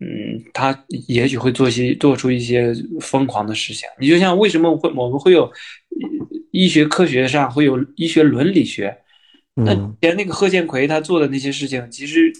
[0.00, 0.06] 嗯，
[0.52, 3.88] 它也许会做些做出一些疯狂的事情。
[3.98, 5.50] 你就像为什么会我们会有
[6.50, 8.96] 医学科学上会有医学伦理学？
[9.54, 12.32] 那以嗯前那个贺建奎他做的那些事情，其实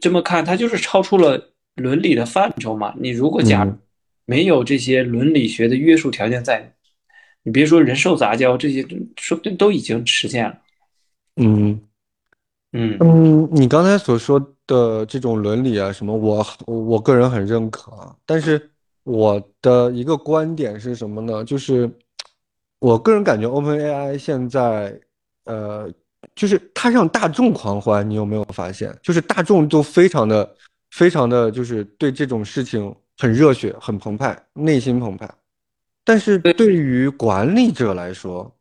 [0.00, 2.94] 这么看，他就是超出了伦理的范畴嘛。
[2.98, 3.66] 你如果假
[4.24, 6.74] 没有这些伦理学的约束条件在，
[7.42, 8.86] 你别说人兽杂交这些，
[9.16, 10.58] 说不定都已经实现了。
[11.36, 11.80] 嗯
[12.72, 18.70] 嗯嗯，你刚才所说的这种伦理啊，什么我我个人很认可啊，但是
[19.04, 21.44] 我的一个观点是什么呢？
[21.44, 21.90] 就是
[22.78, 24.98] 我个人感觉 OpenAI 现在，
[25.44, 25.90] 呃，
[26.34, 28.96] 就是它让大众狂欢，你有没有发现？
[29.02, 30.54] 就是大众都非常的、
[30.90, 35.28] 非常的，就是对这种事情很热血、很澎湃，内心澎湃。
[36.04, 38.52] 但是对对于管理者来说，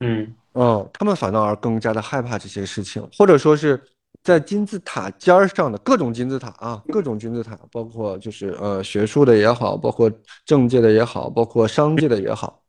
[0.00, 3.80] 嗯嗯，他们反倒而更加的害怕这些事情，或者说是
[4.24, 10.10] 在金字塔尖儿上的各种金字塔啊，各种金字塔，包括就是呃学术的也好，包括
[10.44, 12.60] 政界的也好，包括商界的也好，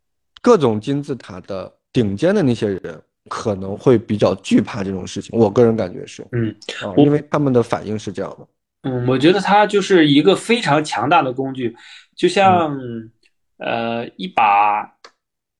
[0.41, 8.47] 各种金字塔的顶尖的那些人可能会比较惧怕这种事情，我个人感觉是嗯啊，因为他们的反应是这样的，
[8.89, 11.73] 嗯，我觉得它就是一个非常强大的工具，
[12.15, 12.77] 就像
[13.57, 14.91] 呃一把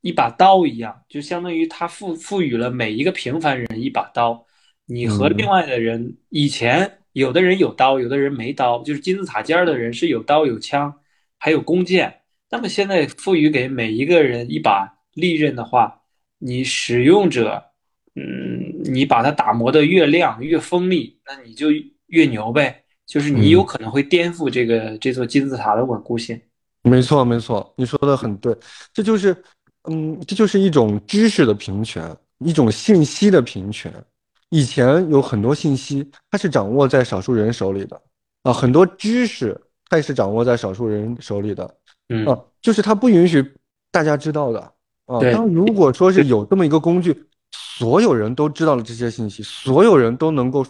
[0.01, 4.45] 一把刀一样，就相当于它赋赋予了每一个平凡人一把刀。
[4.85, 10.93] 你和嗯另外的人，以前有的人有刀，有的人没刀，就是金字塔尖儿的人是有刀有枪，
[11.37, 12.21] 还有弓箭。
[12.49, 16.01] 那么现在赋予给每一个人一把利刃的话，
[16.39, 17.63] 你使用者，
[18.19, 21.67] 嗯，你把它打磨的越亮越锋利，那你就
[22.07, 22.83] 越牛呗。
[23.05, 23.65] 就是你有嗯。
[23.65, 26.39] 可能会颠覆这个这座金字塔的稳固性。
[26.83, 28.55] 没错，没错，你说的很对，
[28.93, 29.35] 这就是，
[29.89, 33.91] 嗯，这就是一种知识的平权，一种信息的平权。
[34.49, 38.01] 以前有很多信息，它是掌握在少数人手里的，
[38.43, 39.59] 啊，很多知识
[39.89, 41.75] 它也是掌握在少数人手里的，
[42.09, 43.43] 嗯啊，就是它不允许
[43.91, 44.59] 大家知道的，
[45.05, 45.19] 啊。
[45.33, 50.65] 当如果说是有这么一个工具，所有人都知道了这些信息，所有人都能够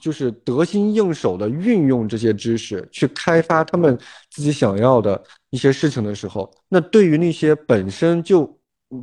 [0.00, 3.98] 就是得心应手的运用这些知识去开发他们
[4.30, 8.58] 自己想要的一些事情的时候，那对于那些本身就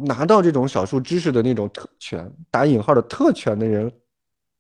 [0.06, 3.92] 拿到这种少数知识的那种特权（打引号的特权）的人，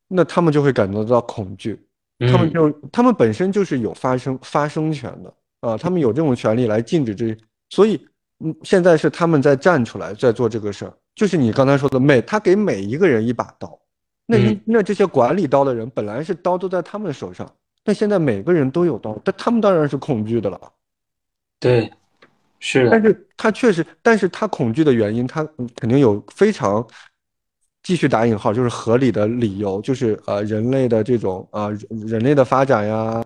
[0.07, 1.77] 那他们就会感觉到恐惧，
[2.19, 7.37] 他们就他们本身就是有发声发声权的啊，他们有这种权利来禁止这，
[7.69, 7.99] 所以
[8.39, 13.77] 嗯，现在是他们在站出来在做这个事儿，就是你刚才说的每他给每一个人一把刀。
[14.27, 17.49] 那那这些管理刀的人，本来是刀都在他们手上，
[17.83, 20.59] 但现在每个人都有刀，但他们当然是恐惧的了。
[21.59, 21.91] 对，
[22.59, 22.91] 是的。
[22.91, 25.43] 但是他确实，但是他恐惧的原因，他
[25.77, 26.85] 肯定有非常
[27.81, 33.23] 继续打引号，就是合理的理由，就是呃，人类的这种啊，人类的发展呀，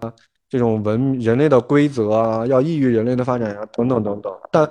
[0.47, 4.31] 这种文人类的规则啊，要异于人类的发展呀，等等等等。
[4.51, 4.69] 但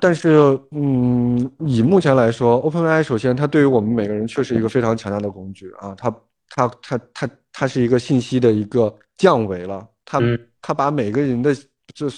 [0.00, 6.10] 但是，嗯，以目前来说，OpenAI 首先它对于我们每个人确实一个非常强大的工具啊，它
[6.48, 10.20] 它它它它是一个信息的一个降维了，它
[10.62, 11.54] 它把每个人的
[11.94, 12.08] 这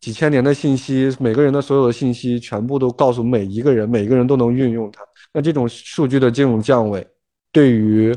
[0.00, 5.02] 几千年的信息，每个人的所有的信息全部都告诉每一个人，每个人都能运用它。
[5.32, 7.06] 那这种数据的这种降维，
[7.50, 8.16] 对于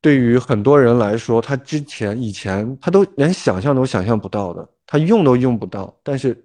[0.00, 6.36] 对于很多人来说，他之前以前他都连想象都想象不到的，他用都用不到，但是。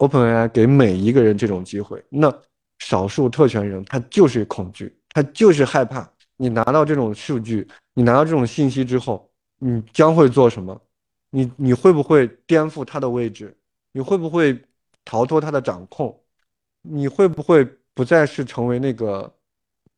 [0.00, 2.34] OpenAI 给每一个人这种机会，那
[2.78, 6.10] 少数特权人他就是恐惧，他就是害怕。
[6.36, 10.80] 你拿到这种数据，你拿到这种信息之后，你将会做什么？
[11.28, 13.54] 你你会不会颠覆他的位置？
[13.92, 14.58] 你会不会
[15.04, 16.18] 逃脱他的掌控？
[16.80, 19.30] 你会不会不再是成为那个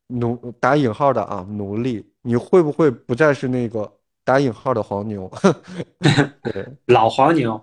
[0.08, 2.04] 奴打引号的啊奴隶？
[2.22, 3.90] 你会不会不再是那个
[4.24, 5.30] 打引号的黄牛？
[6.42, 7.62] 对，老黄牛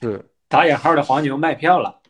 [0.00, 0.24] 是。
[0.48, 2.00] 打引号的黄牛卖票了，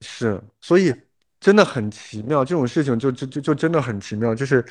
[0.00, 0.94] 是，所以
[1.40, 4.64] 真的很奇妙，这种事情就就就就真的很奇妙，就是，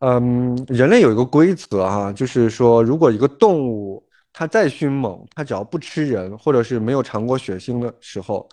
[0.00, 8.48] 嗯，人类有一个规则哈，就是说，如果一个动物它再凶猛，它只要不吃人，或者是没有尝过血腥的时候，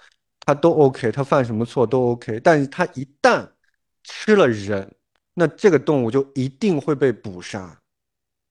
[0.45, 3.47] 它都 OK，它犯什么错都 OK，但是它一旦
[4.04, 4.89] 吃了人，
[5.34, 7.80] 那这个动物就一定会被捕杀，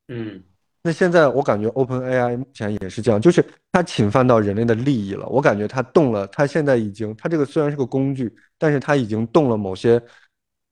[0.09, 0.42] 嗯。
[0.89, 5.26] 那现在我感觉 Open AI 目前也是这样，就是它侵犯到人类的利益了。
[5.26, 10.01] 我感觉它动了，它现在已经，它这个虽然是个工具，但是它已经动了某些，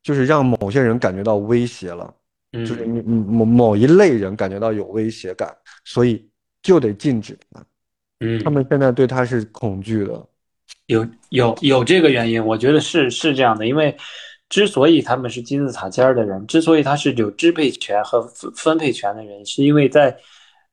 [0.03, 2.15] 就是让某些人感觉到威胁了，
[2.51, 5.55] 就是你某某一类人感觉到有威胁感，
[5.85, 6.27] 所以
[6.63, 7.63] 就得禁止它。
[8.21, 10.27] 嗯，他们现在对它是恐惧的，
[10.87, 13.95] 有有有这个原因，我觉得是是这样的，因为。
[14.49, 20.17] 之所以他们是金字塔尖的人，之所以他是有支配权和分分配权的人，是因为在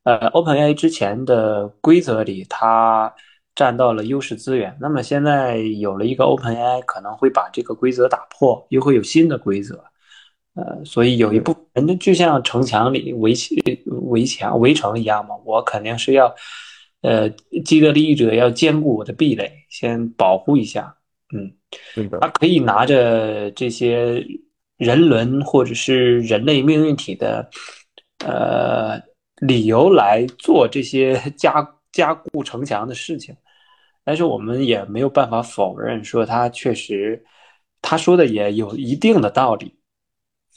[0.04, 3.12] 呃 OpenAI 之前的规则里，他
[3.56, 4.78] 占到了优势资源。
[4.80, 9.84] 那么现在有了一个 OpenAI，可能会把这个规则打破，又会有新的规则。
[10.56, 13.34] 呃，所以有一部分人就像城墙里围
[14.12, 16.32] 围墙围城一样嘛，我肯定是要
[17.02, 17.28] 呃
[17.66, 20.96] 既得利益者要兼顾我的壁垒，先保护一下。
[21.34, 21.52] 嗯。
[22.22, 24.24] 他可以拿着这些
[24.78, 27.50] 人伦或者是人类命运体的
[28.26, 29.02] 呃
[29.38, 33.36] 理由来做这些加加固城墙的事情，
[34.04, 37.24] 但是我们也没有办法否认说他确实
[37.82, 39.74] 他说的也有一定的道理。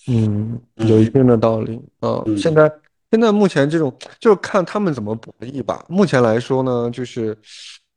[0.09, 2.37] 嗯，有一定的道理嗯。
[2.37, 2.71] 现在
[3.11, 5.85] 现在目前这种就是看他们怎么博弈吧。
[5.89, 7.37] 目前来说呢，就是。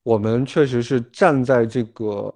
[0.10, 2.34] 我们确实是站在这个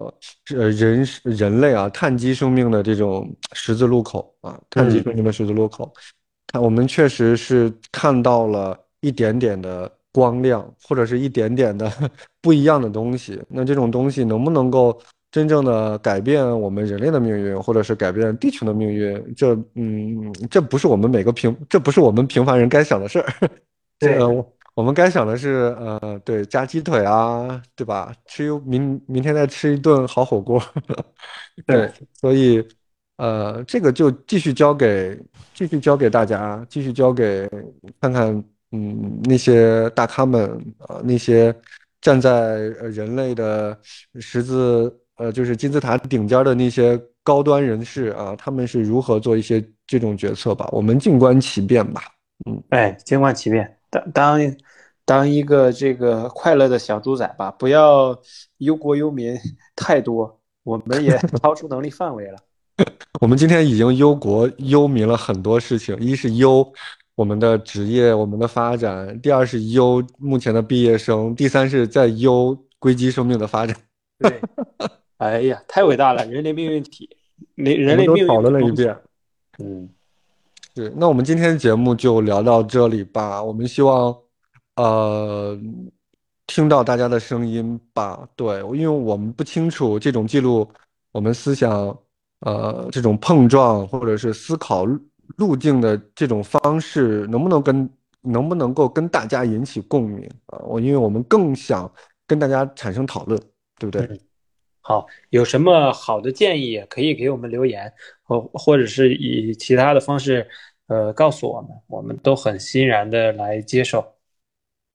[0.56, 5.92] 呃人人类啊碳基生命的这种十字路口啊，碳基生命的十字路口，
[6.52, 11.92] 看我们确实是看到了一点点的光亮，或者是一点点的
[12.44, 13.42] 不一样的东西。
[13.50, 14.96] 那这种东西能不能够
[15.32, 19.34] 真正的改变我们人类的命运，或者是改变地球的命运？
[19.36, 23.34] 这嗯，这不是我们每个平，这不是我们平凡人该想的事儿。
[23.98, 24.20] 对。
[24.76, 28.12] 我们该想的是，呃，对，加鸡腿啊，对吧？
[28.26, 30.60] 吃明明天再吃一顿好火锅，
[31.68, 32.66] 对，所以，
[33.18, 35.16] 呃，这个就继续交给，
[35.54, 37.48] 继续交给大家，继续交给
[38.02, 40.50] 看看，嗯，那些大咖们
[40.88, 41.56] 啊，那些
[42.02, 42.58] 站在
[42.92, 43.78] 人类的
[44.20, 50.68] 十字，呃，就是金字塔顶尖的那些高端人士啊，他们是如何做一些这种决策吧？
[50.72, 52.02] 我们静观其变吧。
[52.50, 53.78] 嗯，哎，静观其变。
[53.94, 54.56] 当当
[55.06, 58.20] 当一个这个快乐的小猪仔吧，不要
[58.58, 59.38] 忧国忧民
[59.76, 62.38] 太多，我们也 超出能力范围了。
[63.22, 66.68] 我们今天已经忧国忧民了很多事情，一是忧
[67.14, 73.78] 我们的职业、我们的发展，第二是忧目前的毕业生，第三是在忧硅基生命的发展。
[74.18, 74.42] 对，
[75.18, 77.08] 哎呀，太伟大了，人类命运体，
[77.56, 78.98] 人人类命运都讨论了一遍。
[79.60, 79.88] 嗯，
[80.76, 83.42] 是，那我们今天节目就聊到这里吧。
[83.42, 84.16] 我们希望，
[84.76, 85.56] 呃，
[86.48, 88.28] 听到大家的声音吧。
[88.36, 90.68] 对，因为我们不清楚这种记录
[91.12, 91.96] 我们思想，
[92.40, 94.84] 呃，这种碰撞或者是思考
[95.38, 97.88] 路径的这种方式，能不能跟
[98.22, 100.58] 能不能够跟大家引起共鸣啊？
[100.66, 101.90] 我因为我们更想
[102.26, 103.40] 跟大家产生讨论，
[103.78, 104.20] 对不对？
[104.86, 110.46] 好，有什么好的建议可以给我们留言，或或者是以其他的方式，
[110.88, 114.06] 呃，告诉我们，我们都很欣然的来接受。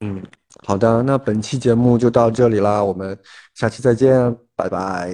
[0.00, 0.22] 嗯，
[0.66, 3.18] 好的，那本期节目就到这里啦，我们
[3.54, 5.10] 下期再见，拜拜，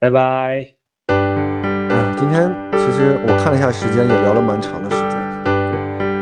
[0.00, 0.74] 拜拜。
[1.06, 5.12] 嗯，今天其实我看了一下时间，也聊了蛮长的时间。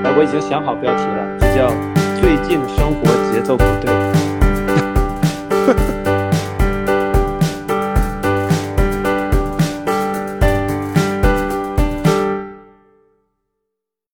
[0.04, 1.66] 哎，我已经想好标题了，就叫
[2.20, 3.90] “最近生活节奏不对”。